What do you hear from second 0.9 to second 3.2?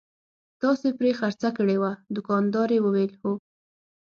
پرې خرڅه کړې وه؟ دوکاندارې وویل: